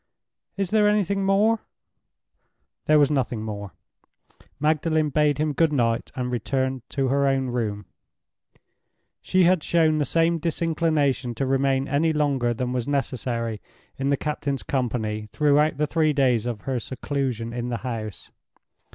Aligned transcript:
"Is 0.57 0.71
there 0.71 0.87
anything 0.89 1.23
more?" 1.23 1.59
There 2.87 2.97
was 2.97 3.11
nothing 3.11 3.43
more. 3.43 3.73
Magdalen 4.59 5.11
bade 5.11 5.37
him 5.37 5.53
good 5.53 5.71
night 5.71 6.11
and 6.15 6.31
returned 6.31 6.81
to 6.89 7.09
her 7.09 7.27
own 7.27 7.49
room. 7.49 7.85
She 9.21 9.43
had 9.43 9.63
shown 9.63 9.99
the 9.99 10.03
same 10.05 10.39
disinclination 10.39 11.35
to 11.35 11.45
remain 11.45 11.87
any 11.87 12.13
longer 12.13 12.51
than 12.51 12.73
was 12.73 12.87
necessary 12.87 13.61
in 13.95 14.09
the 14.09 14.17
captain's 14.17 14.63
company 14.63 15.29
throughout 15.33 15.77
the 15.77 15.85
three 15.85 16.13
days 16.13 16.47
of 16.47 16.61
her 16.61 16.79
seclusion 16.79 17.53
in 17.53 17.69
the 17.69 17.77
house. 17.85 18.31